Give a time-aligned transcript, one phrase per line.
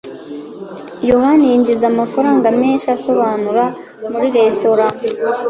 [1.09, 4.85] yohani yinjiza amafaranga menshi asobanura menus muri resitora.